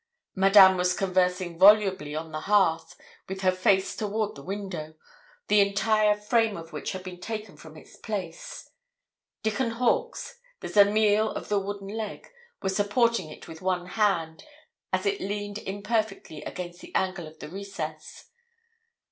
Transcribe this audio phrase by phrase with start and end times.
[0.33, 4.95] Madame was conversing volubly on the hearth, with her face toward the window,
[5.47, 8.71] the entire frame of which had been taken from its place:
[9.43, 12.27] Dickon Hawkes, the Zamiel of the wooden leg,
[12.63, 14.43] was supporting it with one hand,
[14.91, 18.31] as it leaned imperfectly against the angle of the recess.